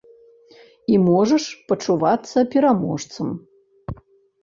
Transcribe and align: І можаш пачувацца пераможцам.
І 0.93 1.01
можаш 1.09 1.45
пачувацца 1.73 2.37
пераможцам. 2.57 3.27